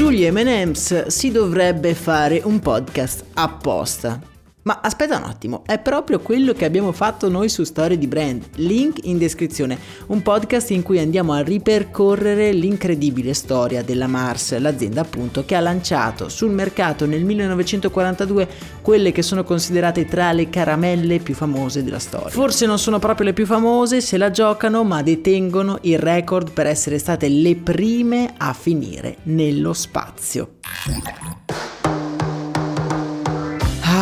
Sugli 0.00 0.26
MMs 0.30 1.08
si 1.08 1.30
dovrebbe 1.30 1.92
fare 1.92 2.40
un 2.42 2.58
podcast 2.58 3.22
apposta. 3.34 4.39
Ma 4.70 4.78
aspetta 4.82 5.16
un 5.16 5.24
attimo, 5.24 5.64
è 5.66 5.80
proprio 5.80 6.20
quello 6.20 6.52
che 6.52 6.64
abbiamo 6.64 6.92
fatto 6.92 7.28
noi 7.28 7.48
su 7.48 7.64
Storie 7.64 7.98
di 7.98 8.06
Brand. 8.06 8.50
Link 8.58 9.04
in 9.04 9.18
descrizione, 9.18 9.76
un 10.06 10.22
podcast 10.22 10.70
in 10.70 10.84
cui 10.84 11.00
andiamo 11.00 11.32
a 11.32 11.40
ripercorrere 11.40 12.52
l'incredibile 12.52 13.34
storia 13.34 13.82
della 13.82 14.06
Mars, 14.06 14.56
l'azienda 14.56 15.00
appunto 15.00 15.44
che 15.44 15.56
ha 15.56 15.60
lanciato 15.60 16.28
sul 16.28 16.52
mercato 16.52 17.04
nel 17.04 17.24
1942 17.24 18.48
quelle 18.80 19.10
che 19.10 19.22
sono 19.22 19.42
considerate 19.42 20.04
tra 20.04 20.30
le 20.30 20.48
caramelle 20.48 21.18
più 21.18 21.34
famose 21.34 21.82
della 21.82 21.98
storia. 21.98 22.30
Forse 22.30 22.64
non 22.64 22.78
sono 22.78 23.00
proprio 23.00 23.26
le 23.26 23.32
più 23.32 23.46
famose, 23.46 24.00
se 24.00 24.18
la 24.18 24.30
giocano, 24.30 24.84
ma 24.84 25.02
detengono 25.02 25.78
il 25.80 25.98
record 25.98 26.52
per 26.52 26.66
essere 26.66 27.00
state 27.00 27.26
le 27.26 27.56
prime 27.56 28.34
a 28.36 28.52
finire 28.52 29.16
nello 29.24 29.72
spazio. 29.72 30.58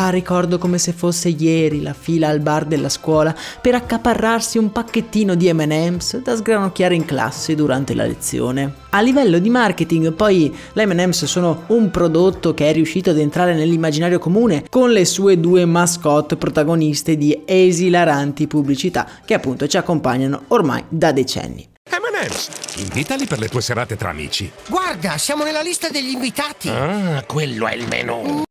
Ah, 0.09 0.11
ricordo 0.11 0.57
come 0.57 0.79
se 0.79 0.95
fosse 0.95 1.29
ieri 1.29 1.83
la 1.83 1.93
fila 1.93 2.29
al 2.29 2.41
bar 2.41 2.65
della 2.65 2.89
scuola 2.89 3.35
per 3.61 3.75
accaparrarsi 3.75 4.57
un 4.57 4.73
pacchettino 4.73 5.35
di 5.35 5.53
MM's 5.53 6.23
da 6.23 6.35
sgranocchiare 6.35 6.95
in 6.95 7.05
classe 7.05 7.55
durante 7.55 7.93
la 7.93 8.07
lezione. 8.07 8.73
A 8.89 9.03
livello 9.03 9.39
di 9.39 9.51
marketing, 9.51 10.15
poi, 10.15 10.57
le 10.73 10.87
MM's 10.87 11.27
sono 11.27 11.65
un 11.67 11.91
prodotto 11.91 12.55
che 12.55 12.71
è 12.71 12.73
riuscito 12.73 13.11
ad 13.11 13.19
entrare 13.19 13.55
nell'immaginario 13.55 14.19
comune 14.19 14.65
con 14.71 14.93
le 14.93 15.05
sue 15.05 15.39
due 15.39 15.67
mascotte 15.67 16.39
protagoniste 16.39 17.19
di 17.19 17.43
esilaranti 17.45 18.47
pubblicità 18.47 19.07
che 19.27 19.35
appunto 19.35 19.67
ci 19.67 19.77
accompagnano 19.77 20.45
ormai 20.49 20.85
da 20.89 21.13
decenni. 21.13 21.69
M&M's, 21.91 22.49
invitali 22.79 23.27
per 23.27 23.41
le 23.41 23.49
tue 23.49 23.61
serate 23.61 23.97
tra 23.97 24.09
amici. 24.09 24.51
Guarda, 24.69 25.19
siamo 25.19 25.45
nella 25.45 25.61
lista 25.61 25.91
degli 25.91 26.13
invitati. 26.13 26.71
Ah, 26.71 27.23
quello 27.27 27.67
è 27.67 27.75
il 27.75 27.87
menù. 27.87 28.47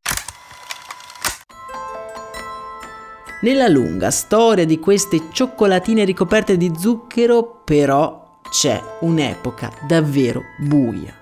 Nella 3.39 3.67
lunga 3.67 4.09
storia 4.09 4.65
di 4.65 4.79
queste 4.79 5.25
cioccolatine 5.31 6.03
ricoperte 6.05 6.57
di 6.57 6.71
zucchero, 6.75 7.61
però, 7.63 8.39
c'è 8.49 8.81
un'epoca 9.01 9.71
davvero 9.87 10.41
buia. 10.57 11.21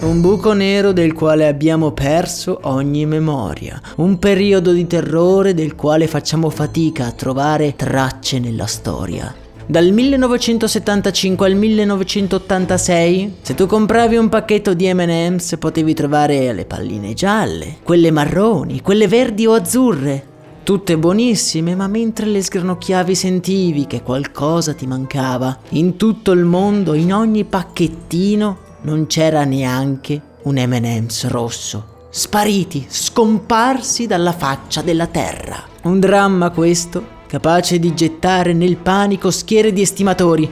Un 0.00 0.20
buco 0.20 0.52
nero 0.52 0.90
del 0.90 1.12
quale 1.12 1.46
abbiamo 1.46 1.92
perso 1.92 2.58
ogni 2.62 3.06
memoria, 3.06 3.80
un 3.98 4.18
periodo 4.18 4.72
di 4.72 4.88
terrore 4.88 5.54
del 5.54 5.76
quale 5.76 6.08
facciamo 6.08 6.50
fatica 6.50 7.06
a 7.06 7.12
trovare 7.12 7.76
tracce 7.76 8.40
nella 8.40 8.66
storia. 8.66 9.32
Dal 9.64 9.92
1975 9.92 11.46
al 11.46 11.54
1986, 11.54 13.36
se 13.42 13.54
tu 13.54 13.66
compravi 13.66 14.16
un 14.16 14.28
pacchetto 14.28 14.74
di 14.74 14.92
MM's 14.92 15.54
potevi 15.56 15.94
trovare 15.94 16.52
le 16.52 16.64
palline 16.64 17.14
gialle, 17.14 17.76
quelle 17.84 18.10
marroni, 18.10 18.80
quelle 18.80 19.06
verdi 19.06 19.46
o 19.46 19.52
azzurre, 19.52 20.32
tutte 20.64 20.98
buonissime, 20.98 21.76
ma 21.76 21.86
mentre 21.86 22.26
le 22.26 22.42
sgranocchiavi 22.42 23.14
sentivi 23.14 23.86
che 23.86 24.02
qualcosa 24.02 24.74
ti 24.74 24.86
mancava. 24.86 25.56
In 25.70 25.96
tutto 25.96 26.32
il 26.32 26.44
mondo, 26.44 26.94
in 26.94 27.12
ogni 27.12 27.44
pacchettino, 27.44 28.58
non 28.80 29.06
c'era 29.06 29.44
neanche 29.44 30.20
un 30.42 30.54
MM's 30.56 31.28
rosso. 31.28 32.08
Spariti, 32.10 32.86
scomparsi 32.88 34.06
dalla 34.06 34.32
faccia 34.32 34.82
della 34.82 35.06
terra. 35.06 35.62
Un 35.82 36.00
dramma 36.00 36.50
questo, 36.50 37.04
capace 37.26 37.78
di 37.78 37.94
gettare 37.94 38.52
nel 38.54 38.76
panico 38.76 39.30
schiere 39.30 39.72
di 39.72 39.82
estimatori, 39.82 40.50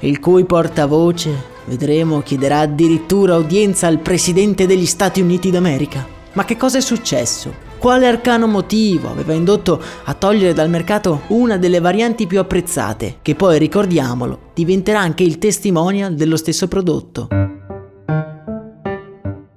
il 0.00 0.20
cui 0.20 0.44
portavoce, 0.44 1.30
vedremo, 1.66 2.22
chiederà 2.22 2.60
addirittura 2.60 3.36
udienza 3.36 3.86
al 3.86 3.98
Presidente 3.98 4.66
degli 4.66 4.86
Stati 4.86 5.20
Uniti 5.20 5.50
d'America. 5.50 6.06
Ma 6.32 6.44
che 6.44 6.56
cosa 6.56 6.78
è 6.78 6.80
successo? 6.80 7.68
Quale 7.80 8.06
arcano 8.06 8.46
motivo 8.46 9.08
aveva 9.08 9.32
indotto 9.32 9.82
a 10.04 10.12
togliere 10.12 10.52
dal 10.52 10.68
mercato 10.68 11.22
una 11.28 11.56
delle 11.56 11.80
varianti 11.80 12.26
più 12.26 12.38
apprezzate, 12.38 13.20
che 13.22 13.34
poi, 13.34 13.58
ricordiamolo, 13.58 14.50
diventerà 14.52 15.00
anche 15.00 15.22
il 15.22 15.38
testimonial 15.38 16.14
dello 16.14 16.36
stesso 16.36 16.68
prodotto? 16.68 17.26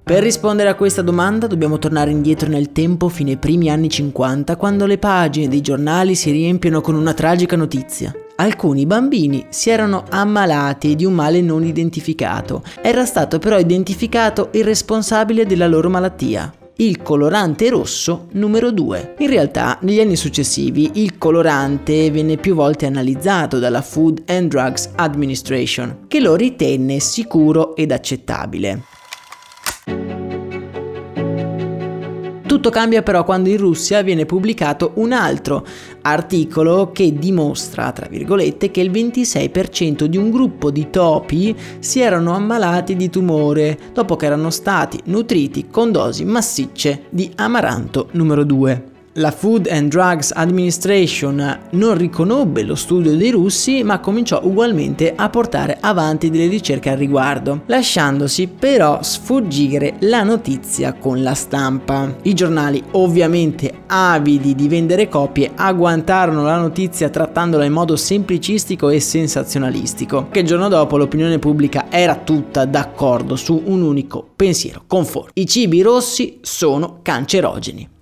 Per 0.02 0.22
rispondere 0.22 0.70
a 0.70 0.74
questa 0.74 1.02
domanda 1.02 1.46
dobbiamo 1.46 1.78
tornare 1.78 2.12
indietro 2.12 2.48
nel 2.48 2.72
tempo 2.72 3.10
fino 3.10 3.28
ai 3.28 3.36
primi 3.36 3.68
anni 3.68 3.90
50, 3.90 4.56
quando 4.56 4.86
le 4.86 4.96
pagine 4.96 5.48
dei 5.48 5.60
giornali 5.60 6.14
si 6.14 6.30
riempiono 6.30 6.80
con 6.80 6.94
una 6.94 7.12
tragica 7.12 7.56
notizia. 7.56 8.10
Alcuni 8.36 8.86
bambini 8.86 9.44
si 9.50 9.68
erano 9.68 10.02
ammalati 10.08 10.94
di 10.94 11.04
un 11.04 11.12
male 11.12 11.42
non 11.42 11.62
identificato. 11.62 12.62
Era 12.80 13.04
stato 13.04 13.38
però 13.38 13.58
identificato 13.58 14.48
il 14.52 14.64
responsabile 14.64 15.44
della 15.44 15.66
loro 15.66 15.90
malattia, 15.90 16.50
il 16.76 17.02
colorante 17.02 17.68
rosso 17.68 18.26
numero 18.32 18.72
2. 18.72 19.14
In 19.18 19.28
realtà, 19.28 19.78
negli 19.82 20.00
anni 20.00 20.16
successivi, 20.16 20.90
il 20.94 21.18
colorante 21.18 22.10
venne 22.10 22.36
più 22.36 22.54
volte 22.54 22.86
analizzato 22.86 23.58
dalla 23.58 23.82
Food 23.82 24.22
and 24.26 24.48
Drugs 24.48 24.90
Administration, 24.96 26.06
che 26.08 26.20
lo 26.20 26.34
ritenne 26.34 26.98
sicuro 26.98 27.76
ed 27.76 27.92
accettabile. 27.92 28.82
Tutto 32.46 32.70
cambia 32.70 33.02
però 33.02 33.24
quando 33.24 33.48
in 33.48 33.56
Russia 33.56 34.02
viene 34.02 34.26
pubblicato 34.26 34.92
un 34.94 35.12
altro 35.12 35.66
articolo 36.06 36.90
che 36.92 37.14
dimostra, 37.14 37.92
tra 37.92 38.06
virgolette, 38.08 38.70
che 38.70 38.80
il 38.80 38.90
26% 38.90 40.04
di 40.04 40.16
un 40.16 40.30
gruppo 40.30 40.70
di 40.70 40.90
topi 40.90 41.56
si 41.78 42.00
erano 42.00 42.32
ammalati 42.32 42.96
di 42.96 43.10
tumore 43.10 43.78
dopo 43.92 44.16
che 44.16 44.26
erano 44.26 44.50
stati 44.50 45.00
nutriti 45.04 45.68
con 45.70 45.92
dosi 45.92 46.24
massicce 46.24 47.04
di 47.10 47.30
amaranto 47.36 48.08
numero 48.12 48.44
2. 48.44 48.93
La 49.18 49.30
Food 49.30 49.68
and 49.70 49.90
Drugs 49.90 50.32
Administration 50.34 51.60
non 51.70 51.96
riconobbe 51.96 52.64
lo 52.64 52.74
studio 52.74 53.16
dei 53.16 53.30
russi 53.30 53.84
ma 53.84 54.00
cominciò 54.00 54.40
ugualmente 54.42 55.12
a 55.14 55.28
portare 55.28 55.78
avanti 55.80 56.30
delle 56.30 56.48
ricerche 56.48 56.90
al 56.90 56.96
riguardo, 56.96 57.62
lasciandosi 57.66 58.48
però 58.48 59.04
sfuggire 59.04 59.94
la 60.00 60.24
notizia 60.24 60.94
con 60.94 61.22
la 61.22 61.34
stampa. 61.34 62.12
I 62.22 62.34
giornali, 62.34 62.82
ovviamente 62.92 63.82
avidi 63.86 64.56
di 64.56 64.66
vendere 64.66 65.08
copie, 65.08 65.52
agguantarono 65.54 66.42
la 66.42 66.58
notizia 66.58 67.08
trattandola 67.08 67.64
in 67.64 67.72
modo 67.72 67.94
semplicistico 67.94 68.88
e 68.88 68.98
sensazionalistico, 68.98 70.26
che 70.32 70.40
il 70.40 70.46
giorno 70.46 70.66
dopo 70.66 70.96
l'opinione 70.96 71.38
pubblica 71.38 71.86
era 71.88 72.16
tutta 72.16 72.64
d'accordo 72.64 73.36
su 73.36 73.62
un 73.64 73.82
unico 73.82 74.26
pensiero 74.34 74.82
conforme. 74.88 75.30
I 75.34 75.46
cibi 75.46 75.82
rossi 75.82 76.38
sono 76.42 76.98
cancerogeni. 77.00 77.92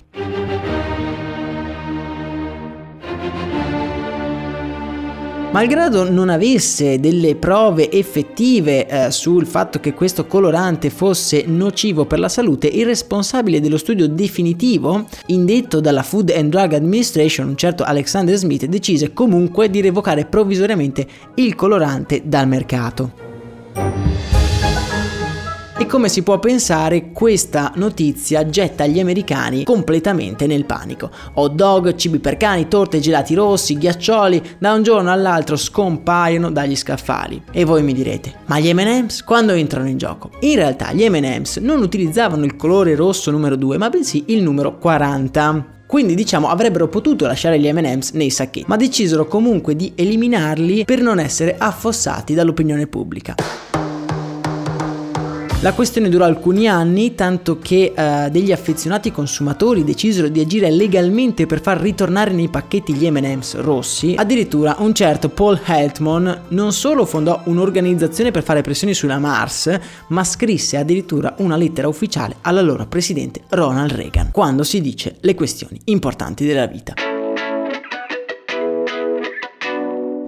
Malgrado 5.52 6.10
non 6.10 6.31
avesse 6.31 6.99
delle 6.99 7.37
prove 7.37 7.90
effettive 7.90 8.87
eh, 8.87 9.10
sul 9.10 9.46
fatto 9.46 9.81
che 9.81 9.93
questo 9.93 10.25
colorante 10.26 10.88
fosse 10.88 11.44
nocivo 11.46 12.06
per 12.06 12.19
la 12.19 12.31
salute, 12.31 12.69
il 12.69 12.87
responsabile 12.87 13.60
dello 13.60 13.76
studio 13.76 14.08
definitivo, 14.08 15.04
indetto 15.26 15.81
dalla 15.81 16.02
Food 16.02 16.32
and 16.34 16.50
Drug 16.50 16.72
Administration, 16.72 17.49
un 17.49 17.56
certo 17.56 17.84
Alexander 17.84 18.34
Smith, 18.34 18.64
decise 18.64 19.12
comunque 19.12 19.69
di 19.69 19.82
revocare 19.82 20.25
provvisoriamente 20.25 21.06
il 21.34 21.54
colorante 21.54 22.22
dal 22.25 22.49
mercato. 22.49 24.42
E 25.82 25.87
come 25.87 26.08
si 26.08 26.23
può 26.23 26.38
pensare, 26.38 27.11
questa 27.11 27.73
notizia 27.75 28.49
getta 28.49 28.87
gli 28.87 29.00
americani 29.00 29.64
completamente 29.64 30.46
nel 30.46 30.64
panico. 30.64 31.11
Hot 31.34 31.55
dog, 31.55 31.96
cibi 31.96 32.20
per 32.20 32.37
cani, 32.37 32.69
torte, 32.69 33.00
gelati 33.00 33.34
rossi, 33.34 33.76
ghiaccioli, 33.76 34.40
da 34.61 34.75
un 34.75 34.84
giorno 34.84 35.11
all'altro 35.11 35.56
scompaiono 35.56 36.52
dagli 36.52 36.76
scaffali. 36.76 37.43
E 37.50 37.64
voi 37.64 37.82
mi 37.82 37.94
direte, 37.94 38.32
ma 38.46 38.61
gli 38.61 38.73
MM's 38.73 39.25
quando 39.25 39.55
entrano 39.55 39.88
in 39.88 39.99
gioco? 39.99 40.31
In 40.43 40.55
realtà 40.55 40.93
gli 40.93 41.05
MM's 41.08 41.56
non 41.56 41.82
utilizzavano 41.82 42.44
il 42.44 42.55
colore 42.55 42.94
rosso 42.94 43.32
numero 43.32 43.56
2, 43.56 43.76
ma 43.76 43.88
bensì 43.88 44.26
il 44.28 44.40
numero 44.40 44.78
40. 44.78 45.81
Quindi 45.85 46.14
diciamo 46.14 46.46
avrebbero 46.46 46.87
potuto 46.87 47.26
lasciare 47.26 47.58
gli 47.58 47.69
MM's 47.69 48.12
nei 48.12 48.31
sacchetti, 48.31 48.67
ma 48.69 48.76
decisero 48.76 49.26
comunque 49.26 49.75
di 49.75 49.90
eliminarli 49.96 50.85
per 50.85 51.00
non 51.00 51.19
essere 51.19 51.56
affossati 51.58 52.35
dall'opinione 52.35 52.87
pubblica. 52.87 53.35
La 55.62 55.75
questione 55.75 56.09
durò 56.09 56.25
alcuni 56.25 56.67
anni, 56.67 57.14
tanto 57.14 57.61
che 57.61 57.93
eh, 57.94 58.31
degli 58.32 58.50
affezionati 58.50 59.12
consumatori 59.12 59.85
decisero 59.85 60.26
di 60.26 60.41
agire 60.41 60.73
legalmente 60.73 61.47
per 61.47 61.61
far 61.61 61.81
ritornare 61.81 62.32
nei 62.32 62.49
pacchetti 62.49 62.93
gli 62.93 63.09
MM's 63.09 63.55
rossi. 63.61 64.17
Addirittura 64.19 64.75
un 64.81 64.93
certo 64.93 65.29
Paul 65.29 65.61
Heltman 65.64 66.47
non 66.49 66.73
solo 66.73 67.06
fondò 67.06 67.43
un'organizzazione 67.44 68.32
per 68.32 68.43
fare 68.43 68.62
pressioni 68.62 68.93
sulla 68.93 69.20
Mars, 69.20 69.70
ma 70.09 70.25
scrisse 70.25 70.79
addirittura 70.79 71.37
una 71.38 71.55
lettera 71.55 71.87
ufficiale 71.87 72.38
all'allora 72.41 72.87
presidente 72.87 73.43
Ronald 73.50 73.93
Reagan, 73.93 74.32
quando 74.32 74.64
si 74.64 74.81
dice 74.81 75.19
le 75.20 75.37
questioni 75.37 75.81
importanti 75.85 76.44
della 76.44 76.67
vita. 76.67 77.12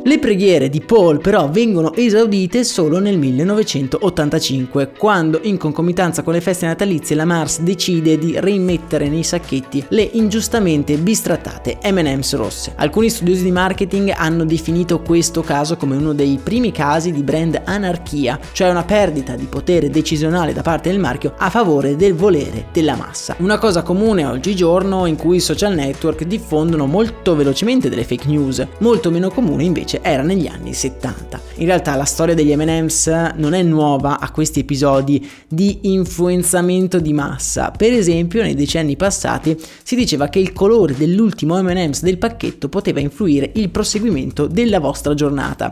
Le 0.06 0.18
preghiere 0.18 0.68
di 0.68 0.82
Paul 0.82 1.18
però 1.18 1.48
vengono 1.48 1.94
esaudite 1.94 2.62
solo 2.62 2.98
nel 2.98 3.16
1985, 3.16 4.92
quando 4.98 5.40
in 5.44 5.56
concomitanza 5.56 6.22
con 6.22 6.34
le 6.34 6.42
feste 6.42 6.66
natalizie 6.66 7.16
la 7.16 7.24
Mars 7.24 7.60
decide 7.60 8.18
di 8.18 8.38
rimettere 8.38 9.08
nei 9.08 9.22
sacchetti 9.22 9.82
le 9.88 10.02
ingiustamente 10.02 10.98
bistrattate 10.98 11.78
M&M's 11.90 12.34
rosse. 12.34 12.74
Alcuni 12.76 13.08
studiosi 13.08 13.44
di 13.44 13.50
marketing 13.50 14.12
hanno 14.14 14.44
definito 14.44 15.00
questo 15.00 15.40
caso 15.40 15.78
come 15.78 15.96
uno 15.96 16.12
dei 16.12 16.38
primi 16.42 16.70
casi 16.70 17.10
di 17.10 17.22
brand 17.22 17.62
anarchia, 17.64 18.38
cioè 18.52 18.68
una 18.68 18.84
perdita 18.84 19.36
di 19.36 19.46
potere 19.46 19.88
decisionale 19.88 20.52
da 20.52 20.60
parte 20.60 20.90
del 20.90 21.00
marchio 21.00 21.32
a 21.38 21.48
favore 21.48 21.96
del 21.96 22.12
volere 22.12 22.66
della 22.72 22.94
massa. 22.94 23.36
Una 23.38 23.56
cosa 23.56 23.80
comune 23.80 24.26
oggigiorno 24.26 25.06
in 25.06 25.16
cui 25.16 25.36
i 25.36 25.40
social 25.40 25.72
network 25.72 26.24
diffondono 26.24 26.84
molto 26.84 27.34
velocemente 27.34 27.88
delle 27.88 28.04
fake 28.04 28.28
news, 28.28 28.66
molto 28.80 29.10
meno 29.10 29.30
comune 29.30 29.64
invece 29.64 29.92
invece 29.94 30.00
era 30.02 30.22
negli 30.22 30.46
anni 30.46 30.72
70. 30.72 31.40
In 31.56 31.66
realtà 31.66 31.94
la 31.94 32.04
storia 32.04 32.34
degli 32.34 32.54
MM's 32.54 33.06
non 33.36 33.54
è 33.54 33.62
nuova 33.62 34.18
a 34.18 34.30
questi 34.30 34.60
episodi 34.60 35.28
di 35.48 35.80
influenzamento 35.82 36.98
di 36.98 37.12
massa. 37.12 37.70
Per 37.70 37.92
esempio, 37.92 38.42
nei 38.42 38.54
decenni 38.54 38.96
passati 38.96 39.56
si 39.82 39.94
diceva 39.94 40.28
che 40.28 40.38
il 40.38 40.52
colore 40.52 40.96
dell'ultimo 40.96 41.60
MM's 41.62 42.02
del 42.02 42.18
pacchetto 42.18 42.68
poteva 42.68 43.00
influire 43.00 43.50
il 43.54 43.70
proseguimento 43.70 44.46
della 44.46 44.80
vostra 44.80 45.14
giornata. 45.14 45.70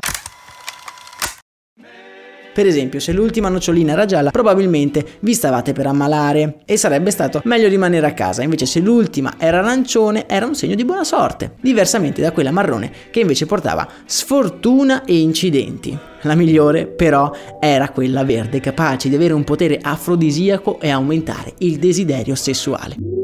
Per 2.53 2.67
esempio, 2.67 3.01
se 3.01 3.13
l'ultima 3.13 3.49
nocciolina 3.49 3.93
era 3.93 4.05
gialla, 4.05 4.31
probabilmente 4.31 5.05
vi 5.21 5.33
stavate 5.33 5.73
per 5.73 5.87
ammalare 5.87 6.59
e 6.67 6.77
sarebbe 6.77 7.11
stato 7.11 7.41
meglio 7.45 7.69
rimanere 7.69 8.07
a 8.07 8.13
casa. 8.13 8.43
Invece, 8.43 8.67
se 8.67 8.81
l'ultima 8.81 9.35
era 9.39 9.59
arancione, 9.61 10.29
era 10.29 10.47
un 10.47 10.55
segno 10.55 10.75
di 10.75 10.85
buona 10.85 11.05
sorte, 11.05 11.55
diversamente 11.61 12.21
da 12.21 12.33
quella 12.33 12.51
marrone 12.51 12.93
che 13.11 13.21
invece 13.21 13.47
portava 13.47 13.89
sfortuna 14.05 15.05
e 15.05 15.19
incidenti. 15.19 15.99
La 16.23 16.35
migliore, 16.35 16.87
però, 16.87 17.33
era 17.59 17.89
quella 17.89 18.23
verde, 18.23 18.61
capace 18.61 19.09
di 19.09 19.15
avere 19.15 19.33
un 19.33 19.45
potere 19.45 19.79
afrodisiaco 19.81 20.79
e 20.79 20.91
aumentare 20.91 21.55
il 21.59 21.79
desiderio 21.79 22.35
sessuale. 22.35 23.22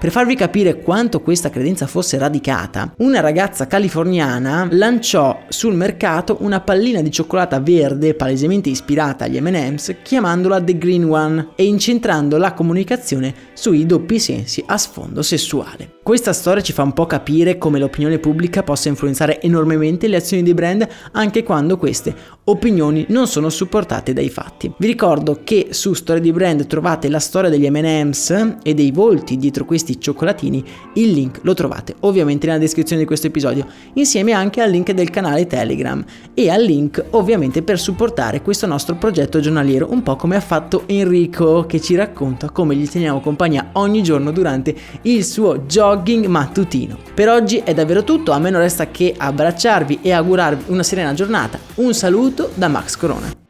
Per 0.00 0.10
farvi 0.10 0.34
capire 0.34 0.80
quanto 0.80 1.20
questa 1.20 1.50
credenza 1.50 1.86
fosse 1.86 2.16
radicata, 2.16 2.94
una 3.00 3.20
ragazza 3.20 3.66
californiana 3.66 4.66
lanciò 4.70 5.42
sul 5.48 5.74
mercato 5.74 6.38
una 6.40 6.60
pallina 6.60 7.02
di 7.02 7.10
cioccolata 7.10 7.60
verde 7.60 8.14
palesemente 8.14 8.70
ispirata 8.70 9.26
agli 9.26 9.38
MM's 9.38 9.96
chiamandola 10.02 10.62
The 10.62 10.78
Green 10.78 11.04
One 11.04 11.48
e 11.54 11.66
incentrando 11.66 12.38
la 12.38 12.54
comunicazione 12.54 13.34
sui 13.52 13.84
doppi 13.84 14.18
sensi 14.18 14.64
a 14.64 14.78
sfondo 14.78 15.20
sessuale. 15.20 15.98
Questa 16.02 16.32
storia 16.32 16.62
ci 16.62 16.72
fa 16.72 16.82
un 16.82 16.94
po' 16.94 17.04
capire 17.04 17.58
come 17.58 17.78
l'opinione 17.78 18.18
pubblica 18.18 18.62
possa 18.62 18.88
influenzare 18.88 19.38
enormemente 19.42 20.08
le 20.08 20.16
azioni 20.16 20.42
dei 20.42 20.54
brand 20.54 20.88
anche 21.12 21.42
quando 21.42 21.76
queste 21.76 22.14
opinioni 22.44 23.04
non 23.10 23.26
sono 23.26 23.50
supportate 23.50 24.14
dai 24.14 24.30
fatti. 24.30 24.72
Vi 24.76 24.86
ricordo 24.86 25.42
che 25.44 25.68
su 25.70 25.92
Storia 25.92 26.22
di 26.22 26.32
Brand 26.32 26.66
trovate 26.66 27.08
la 27.08 27.20
storia 27.20 27.50
degli 27.50 27.68
M&M's 27.68 28.56
e 28.62 28.74
dei 28.74 28.90
volti 28.90 29.36
dietro 29.36 29.64
questi 29.64 29.89
cioccolatini, 29.98 30.64
il 30.94 31.10
link 31.10 31.40
lo 31.42 31.54
trovate 31.54 31.94
ovviamente 32.00 32.46
nella 32.46 32.58
descrizione 32.58 33.02
di 33.02 33.06
questo 33.06 33.26
episodio, 33.26 33.66
insieme 33.94 34.32
anche 34.32 34.60
al 34.60 34.70
link 34.70 34.92
del 34.92 35.10
canale 35.10 35.46
Telegram 35.46 36.04
e 36.34 36.50
al 36.50 36.62
link 36.62 37.04
ovviamente 37.10 37.62
per 37.62 37.78
supportare 37.78 38.42
questo 38.42 38.66
nostro 38.66 38.96
progetto 38.96 39.40
giornaliero, 39.40 39.90
un 39.90 40.02
po' 40.02 40.16
come 40.16 40.36
ha 40.36 40.40
fatto 40.40 40.84
Enrico 40.86 41.66
che 41.66 41.80
ci 41.80 41.94
racconta 41.94 42.50
come 42.50 42.74
gli 42.74 42.88
teniamo 42.88 43.20
compagnia 43.20 43.70
ogni 43.72 44.02
giorno 44.02 44.30
durante 44.30 44.74
il 45.02 45.24
suo 45.24 45.60
jogging 45.60 46.26
mattutino. 46.26 46.98
Per 47.14 47.28
oggi 47.28 47.58
è 47.58 47.74
davvero 47.74 48.04
tutto, 48.04 48.32
a 48.32 48.38
me 48.38 48.50
non 48.50 48.60
resta 48.60 48.90
che 48.90 49.14
abbracciarvi 49.16 50.00
e 50.02 50.12
augurarvi 50.12 50.64
una 50.66 50.82
serena 50.82 51.14
giornata. 51.14 51.58
Un 51.76 51.94
saluto 51.94 52.50
da 52.54 52.68
Max 52.68 52.96
Corona. 52.96 53.49